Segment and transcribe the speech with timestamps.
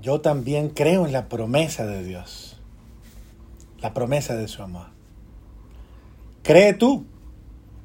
[0.00, 2.60] yo también creo en la promesa de Dios,
[3.80, 4.86] la promesa de su amor.
[6.42, 7.06] Cree tú,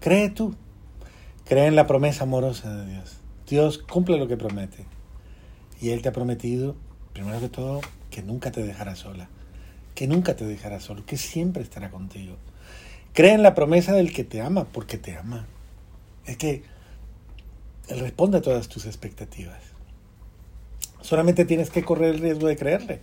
[0.00, 0.54] cree tú,
[1.44, 3.18] cree en la promesa amorosa de Dios.
[3.46, 4.84] Dios cumple lo que promete.
[5.80, 6.76] Y Él te ha prometido,
[7.12, 7.80] primero que todo,
[8.10, 9.28] que nunca te dejará sola,
[9.94, 12.36] que nunca te dejará solo, que siempre estará contigo.
[13.12, 15.46] Cree en la promesa del que te ama, porque te ama.
[16.24, 16.62] Es que
[17.88, 19.67] Él responde a todas tus expectativas.
[21.08, 23.00] Solamente tienes que correr el riesgo de creerle.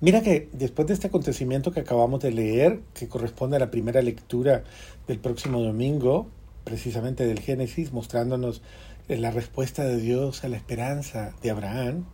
[0.00, 4.00] Mira que después de este acontecimiento que acabamos de leer, que corresponde a la primera
[4.00, 4.62] lectura
[5.08, 6.28] del próximo domingo,
[6.62, 8.62] precisamente del Génesis, mostrándonos
[9.08, 12.04] la respuesta de Dios a la esperanza de Abraham,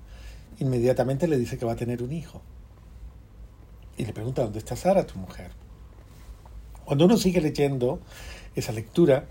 [0.60, 2.40] inmediatamente le dice que va a tener un hijo.
[3.98, 5.50] Y le pregunta, ¿dónde está Sara, tu mujer?
[6.86, 8.00] Cuando uno sigue leyendo
[8.54, 9.26] esa lectura,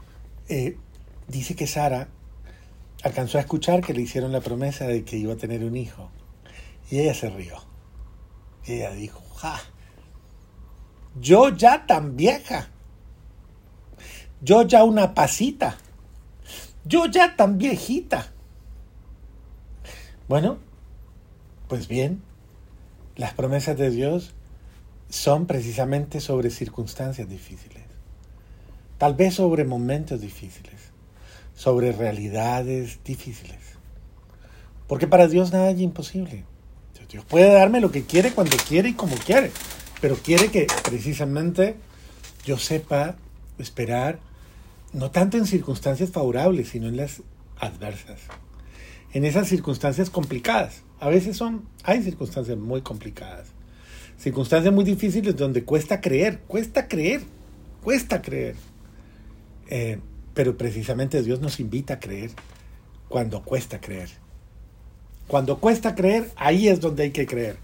[0.48, 0.78] eh,
[1.28, 2.10] dice que Sara
[3.04, 6.10] alcanzó a escuchar que le hicieron la promesa de que iba a tener un hijo.
[6.90, 7.56] Y ella se rió.
[8.66, 9.60] Ella dijo, ¡ja!
[11.20, 12.70] Yo ya tan vieja.
[14.42, 15.78] Yo ya una pasita.
[16.86, 18.32] Yo ya tan viejita.
[20.28, 20.58] Bueno,
[21.68, 22.22] pues bien,
[23.16, 24.34] las promesas de Dios
[25.10, 27.84] son precisamente sobre circunstancias difíciles.
[28.98, 30.97] Tal vez sobre momentos difíciles
[31.58, 33.58] sobre realidades difíciles.
[34.88, 36.46] Porque para Dios nada es imposible.
[37.10, 39.52] Dios puede darme lo que quiere cuando quiere y como quiere,
[40.02, 41.76] pero quiere que precisamente
[42.46, 43.16] yo sepa
[43.58, 44.20] esperar,
[44.94, 47.24] no tanto en circunstancias favorables, sino en las
[47.60, 48.20] adversas,
[49.14, 50.84] en esas circunstancias complicadas.
[51.00, 53.48] A veces son, hay circunstancias muy complicadas,
[54.20, 57.22] circunstancias muy difíciles donde cuesta creer, cuesta creer,
[57.84, 58.56] cuesta creer.
[59.70, 60.00] Eh,
[60.38, 62.30] pero precisamente Dios nos invita a creer
[63.10, 64.10] cuando cuesta creer.
[65.28, 67.58] Cuando cuesta creer, ahí es donde hay que creer.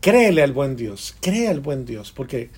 [0.00, 2.50] Créele al buen Dios, cree al buen Dios, porque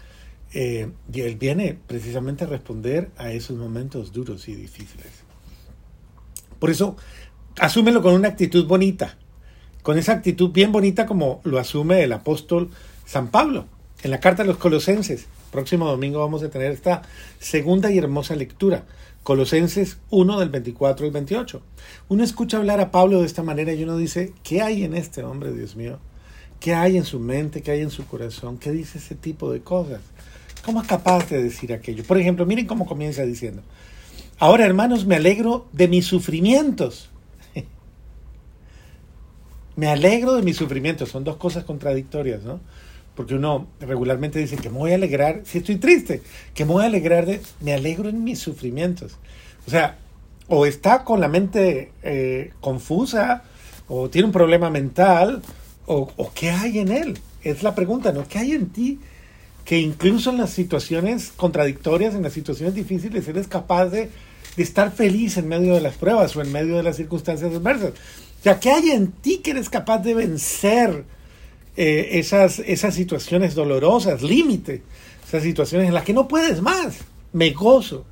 [0.54, 5.12] eh, Él viene precisamente a responder a esos momentos duros y difíciles.
[6.58, 6.96] Por eso,
[7.60, 9.18] asúmelo con una actitud bonita,
[9.82, 12.70] con esa actitud bien bonita como lo asume el apóstol
[13.04, 13.66] San Pablo
[14.02, 15.26] en la carta de los Colosenses.
[15.52, 17.02] Próximo domingo vamos a tener esta
[17.38, 18.86] segunda y hermosa lectura.
[19.22, 21.62] Colosenses 1 del 24 al 28.
[22.08, 25.22] Uno escucha hablar a Pablo de esta manera y uno dice, ¿qué hay en este
[25.22, 25.98] hombre, Dios mío?
[26.60, 27.62] ¿Qué hay en su mente?
[27.62, 28.58] ¿Qué hay en su corazón?
[28.58, 30.00] ¿Qué dice ese tipo de cosas?
[30.64, 32.04] ¿Cómo es capaz de decir aquello?
[32.04, 33.62] Por ejemplo, miren cómo comienza diciendo,
[34.38, 37.10] ahora hermanos, me alegro de mis sufrimientos.
[39.76, 41.10] me alegro de mis sufrimientos.
[41.10, 42.60] Son dos cosas contradictorias, ¿no?
[43.18, 46.22] Porque uno regularmente dice que me voy a alegrar, si estoy triste,
[46.54, 49.16] que me voy a alegrar de, me alegro en mis sufrimientos.
[49.66, 49.98] O sea,
[50.46, 53.42] o está con la mente eh, confusa,
[53.88, 55.42] o tiene un problema mental,
[55.86, 57.18] o, qué hay en él.
[57.42, 58.28] Es la pregunta, ¿no?
[58.28, 59.00] ¿Qué hay en ti
[59.64, 64.10] que incluso en las situaciones contradictorias, en las situaciones difíciles, eres capaz de,
[64.56, 67.94] de estar feliz en medio de las pruebas o en medio de las circunstancias adversas?
[68.38, 71.17] O sea, ¿qué hay en ti que eres capaz de vencer?
[71.80, 74.82] Eh, esas, esas situaciones dolorosas, límite,
[75.24, 76.98] esas situaciones en las que no puedes más.
[77.32, 78.04] Me gozo.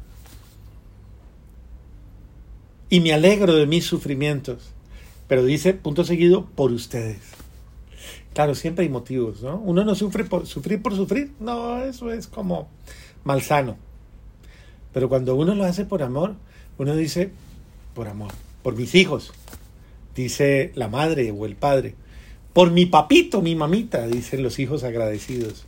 [2.89, 4.71] Y me alegro de mis sufrimientos.
[5.27, 7.19] Pero dice, punto seguido, por ustedes.
[8.35, 9.57] Claro, siempre hay motivos, ¿no?
[9.57, 11.33] Uno no sufre por sufrir por sufrir.
[11.41, 12.69] No, eso es como
[13.25, 13.77] malsano.
[14.93, 16.37] Pero cuando uno lo hace por amor,
[16.79, 17.33] uno dice,
[17.97, 18.31] por amor,
[18.63, 19.33] por mis hijos,
[20.15, 21.97] dice la madre o el padre,
[22.57, 25.67] por mi papito, mi mamita, dicen los hijos agradecidos.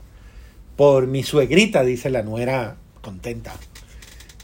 [0.74, 3.54] Por mi suegrita, dice la nuera contenta.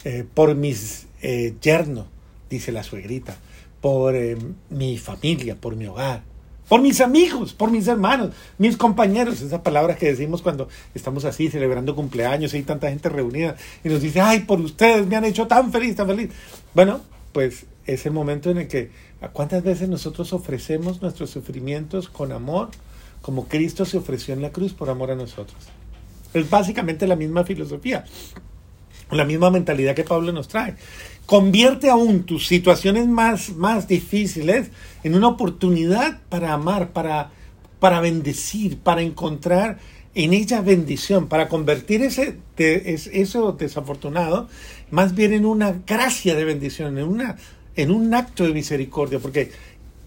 [0.04, 2.04] Eh, por mis eh, yernos,
[2.50, 3.34] dice la suegrita.
[3.80, 4.36] Por eh,
[4.68, 6.22] mi familia, por mi hogar.
[6.68, 9.40] Por mis amigos, por mis hermanos, mis compañeros.
[9.40, 13.88] Esas palabras que decimos cuando estamos así celebrando cumpleaños y hay tanta gente reunida y
[13.88, 16.28] nos dice, ay, por ustedes me han hecho tan feliz, tan feliz.
[16.74, 17.00] Bueno,
[17.34, 18.90] pues es el momento en el que
[19.32, 22.70] cuántas veces nosotros ofrecemos nuestros sufrimientos con amor,
[23.20, 25.58] como Cristo se ofreció en la cruz por amor a nosotros.
[26.32, 28.04] Es básicamente la misma filosofía,
[29.10, 30.76] la misma mentalidad que Pablo nos trae.
[31.26, 34.70] Convierte aún tus situaciones más, más difíciles
[35.02, 37.32] en una oportunidad para amar, para,
[37.80, 39.78] para bendecir, para encontrar
[40.14, 44.48] en ella bendición, para convertir ese, eso desafortunado
[44.90, 47.36] más bien en una gracia de bendición, en una
[47.76, 49.50] en un acto de misericordia, porque,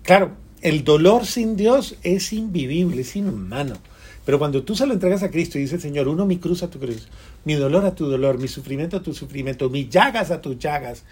[0.03, 0.31] claro,
[0.61, 3.75] el dolor sin Dios es invivible, es inhumano.
[4.25, 6.69] Pero cuando tú se lo entregas a Cristo y dices, Señor, uno mi cruz a
[6.69, 7.07] tu cruz,
[7.45, 11.03] mi dolor a tu dolor, mi sufrimiento a tu sufrimiento, mis llagas a tus llagas,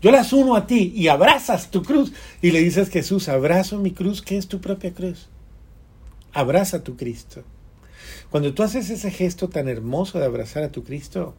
[0.00, 2.12] yo las uno a ti y abrazas tu cruz
[2.42, 5.28] y le dices, Jesús, abrazo mi cruz, que es tu propia cruz.
[6.32, 7.42] abraza tu Cristo.
[8.34, 11.36] Cuando tú haces ese gesto tan hermoso de abrazar a tu Cristo,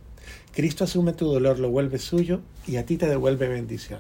[0.54, 4.00] Cristo asume tu dolor, lo vuelve suyo y a ti te devuelve bendición.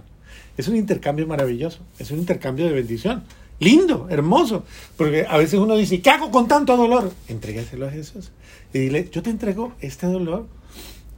[0.55, 3.25] Es un intercambio maravilloso, es un intercambio de bendición.
[3.59, 4.63] Lindo, hermoso,
[4.95, 7.11] porque a veces uno dice, ¿qué hago con tanto dolor?
[7.27, 8.31] Entrégaselo a Jesús
[8.73, 10.47] y dile, yo te entrego este dolor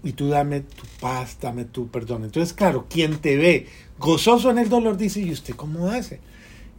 [0.04, 2.24] y tú dame tu paz, dame tu perdón.
[2.24, 3.68] Entonces, claro, quien te ve
[4.00, 6.22] gozoso en el dolor dice, ¿y usted cómo hace?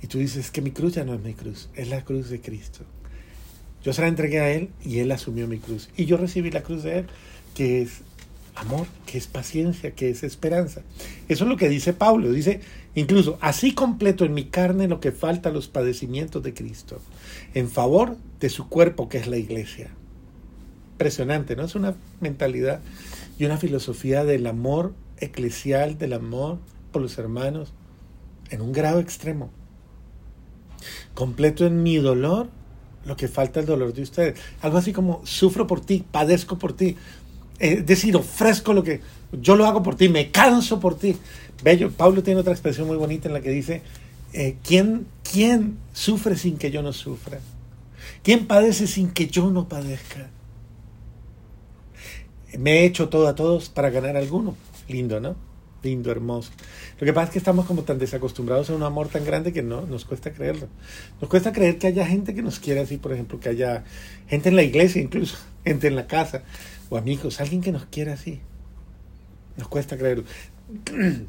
[0.03, 2.41] Y tú dices, que mi cruz ya no es mi cruz, es la cruz de
[2.41, 2.81] Cristo.
[3.82, 5.88] Yo se la entregué a Él y Él asumió mi cruz.
[5.96, 7.06] Y yo recibí la cruz de Él,
[7.54, 8.02] que es
[8.54, 10.82] amor, que es paciencia, que es esperanza.
[11.28, 12.30] Eso es lo que dice Pablo.
[12.32, 12.60] Dice,
[12.94, 17.00] incluso, así completo en mi carne lo que falta a los padecimientos de Cristo,
[17.54, 19.90] en favor de su cuerpo, que es la iglesia.
[20.92, 21.64] Impresionante, ¿no?
[21.64, 22.80] Es una mentalidad
[23.38, 26.58] y una filosofía del amor eclesial, del amor
[26.90, 27.72] por los hermanos,
[28.50, 29.50] en un grado extremo.
[31.14, 32.48] Completo en mi dolor,
[33.08, 34.38] lo que falta el dolor de ustedes.
[34.60, 36.96] Algo así como sufro por ti, padezco por ti.
[37.58, 39.00] Es decir, ofrezco lo que
[39.32, 41.16] yo lo hago por ti, me canso por ti.
[41.62, 43.82] Bello, Pablo tiene otra expresión muy bonita en la que dice,
[44.32, 47.40] eh, ¿quién, ¿quién sufre sin que yo no sufra?
[48.22, 50.28] ¿Quién padece sin que yo no padezca?
[52.58, 54.54] Me he hecho todo a todos para ganar alguno.
[54.88, 55.48] Lindo, ¿no?
[55.82, 56.50] Lindo, hermoso.
[56.98, 59.62] Lo que pasa es que estamos como tan desacostumbrados a un amor tan grande que
[59.62, 60.69] no nos cuesta creerlo.
[61.20, 63.84] Nos cuesta creer que haya gente que nos quiera así, por ejemplo, que haya
[64.26, 66.42] gente en la iglesia incluso, gente en la casa,
[66.90, 68.40] o amigos, alguien que nos quiera así.
[69.56, 70.25] Nos cuesta creerlo.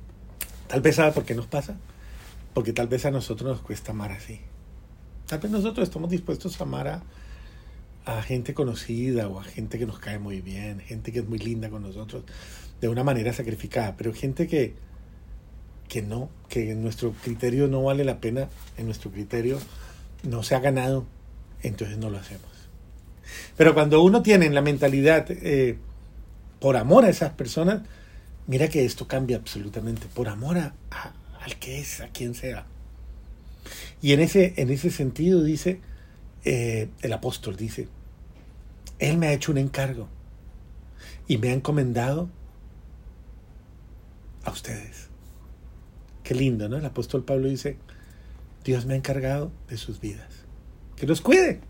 [0.68, 1.78] Tal vez sabe por qué nos pasa.
[2.54, 4.40] Porque tal vez a nosotros nos cuesta amar así.
[5.28, 7.04] Tal vez nosotros estamos dispuestos a amar a,
[8.06, 11.38] a gente conocida o a gente que nos cae muy bien, gente que es muy
[11.38, 12.24] linda con nosotros,
[12.82, 14.74] de una manera sacrificada, pero gente que,
[15.88, 18.48] que no, que en nuestro criterio no vale la pena,
[18.78, 19.60] en nuestro criterio
[20.24, 21.06] no se ha ganado,
[21.62, 22.44] entonces no lo hacemos.
[23.58, 25.78] Pero cuando uno tiene la mentalidad eh,
[26.60, 27.82] por amor a esas personas,
[28.48, 30.74] mira que esto cambia absolutamente, por amor a,
[31.42, 32.66] al que es, a quien sea.
[34.02, 35.82] Y en ese, en ese sentido dice,
[36.46, 37.88] eh, el apóstol dice,
[38.98, 40.08] Él me ha hecho un encargo
[41.28, 42.30] y me ha encomendado
[44.50, 45.08] a ustedes.
[46.24, 46.78] Qué lindo, ¿no?
[46.78, 47.78] El apóstol Pablo dice,
[48.64, 50.28] Dios me ha encargado de sus vidas.
[50.96, 51.62] Que los cuide,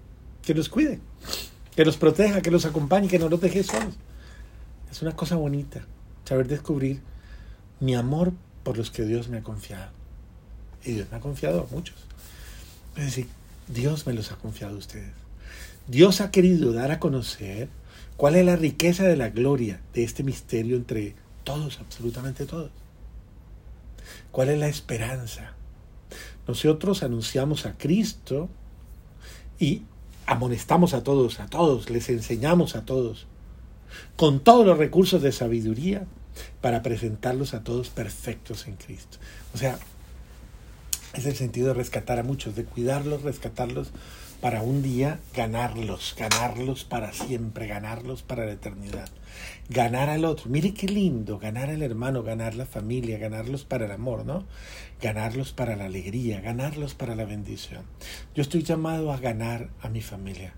[0.41, 0.99] que los cuide,
[1.75, 3.95] que los proteja, que los acompañe, que no los deje solos.
[4.91, 5.85] Es una cosa bonita
[6.25, 7.01] saber descubrir
[7.79, 8.33] mi amor
[8.63, 9.91] por los que Dios me ha confiado.
[10.83, 11.97] Y Dios me ha confiado a muchos.
[12.95, 13.27] Es decir,
[13.67, 15.11] Dios me los ha confiado a ustedes.
[15.87, 17.69] Dios ha querido dar a conocer
[18.17, 21.15] cuál es la riqueza de la gloria de este misterio entre
[21.49, 22.69] todos, absolutamente todos.
[24.31, 25.53] ¿Cuál es la esperanza?
[26.47, 28.49] Nosotros anunciamos a Cristo
[29.57, 29.81] y
[30.27, 33.25] amonestamos a todos, a todos, les enseñamos a todos,
[34.15, 36.05] con todos los recursos de sabiduría
[36.61, 39.17] para presentarlos a todos perfectos en Cristo.
[39.55, 39.79] O sea,
[41.15, 43.89] es el sentido de rescatar a muchos, de cuidarlos, rescatarlos
[44.41, 49.09] para un día ganarlos, ganarlos para siempre, ganarlos para la eternidad,
[49.69, 50.49] ganar al otro.
[50.49, 54.45] Mire qué lindo, ganar al hermano, ganar la familia, ganarlos para el amor, ¿no?
[55.01, 57.83] Ganarlos para la alegría, ganarlos para la bendición.
[58.33, 60.53] Yo estoy llamado a ganar a mi familia,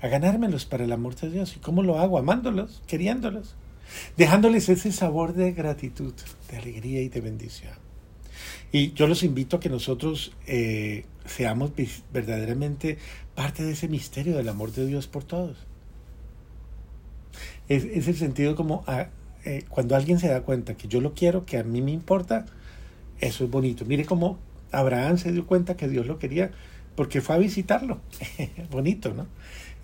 [0.00, 1.56] a ganármelos para el amor de Dios.
[1.56, 2.18] ¿Y cómo lo hago?
[2.18, 3.54] Amándolos, queriéndolos,
[4.16, 6.14] dejándoles ese sabor de gratitud,
[6.50, 7.84] de alegría y de bendición.
[8.72, 11.72] Y yo los invito a que nosotros eh, seamos
[12.12, 12.98] verdaderamente
[13.34, 15.56] parte de ese misterio del amor de Dios por todos.
[17.68, 19.08] Es, el sentido como ah,
[19.44, 22.46] eh, cuando alguien se da cuenta que yo lo quiero, que a mí me importa,
[23.20, 23.84] eso es bonito.
[23.84, 24.38] Mire cómo
[24.72, 26.50] Abraham se dio cuenta que Dios lo quería
[26.96, 28.00] porque fue a visitarlo.
[28.70, 29.26] bonito, ¿no?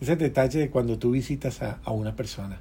[0.00, 2.60] Ese detalle de cuando tú visitas a, una persona.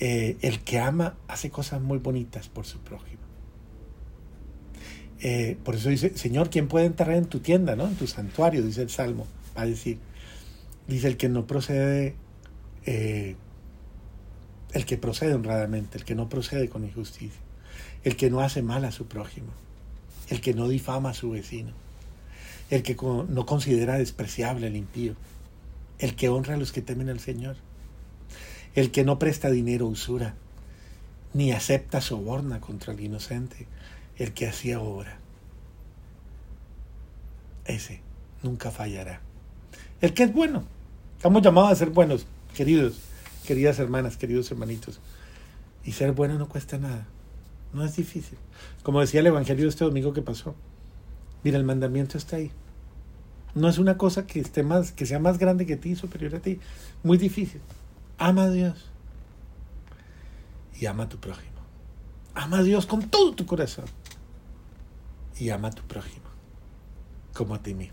[0.00, 3.22] Eh, el que ama hace cosas muy bonitas por su prójimo.
[5.26, 7.86] Eh, por eso dice, Señor, ¿quién puede entrar en tu tienda, ¿no?
[7.86, 8.62] en tu santuario?
[8.62, 9.26] Dice el Salmo.
[9.56, 9.98] Va a decir,
[10.86, 12.14] dice el que no procede,
[12.84, 13.34] eh,
[14.72, 17.40] el que procede honradamente, el que no procede con injusticia,
[18.04, 19.48] el que no hace mal a su prójimo,
[20.28, 21.72] el que no difama a su vecino,
[22.68, 25.14] el que no considera despreciable al impío,
[26.00, 27.56] el que honra a los que temen al Señor,
[28.74, 30.34] el que no presta dinero usura,
[31.32, 33.66] ni acepta soborna contra el inocente,
[34.18, 35.18] el que hacía obra.
[37.64, 38.00] Ese
[38.42, 39.20] nunca fallará.
[40.00, 40.64] El que es bueno.
[41.16, 42.98] Estamos llamados a ser buenos, queridos,
[43.46, 45.00] queridas hermanas, queridos hermanitos.
[45.84, 47.06] Y ser bueno no cuesta nada.
[47.72, 48.38] No es difícil.
[48.82, 50.54] Como decía el Evangelio este domingo que pasó.
[51.42, 52.50] Mira, el mandamiento está ahí.
[53.54, 56.40] No es una cosa que esté más, que sea más grande que ti, superior a
[56.40, 56.58] ti.
[57.02, 57.60] Muy difícil.
[58.18, 58.90] Ama a Dios.
[60.78, 61.50] Y ama a tu prójimo.
[62.34, 63.84] Ama a Dios con todo tu corazón.
[65.38, 66.28] Y ama a tu prójimo.
[67.34, 67.92] Como a ti mismo.